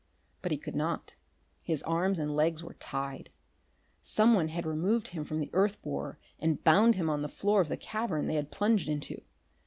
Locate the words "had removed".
4.47-5.09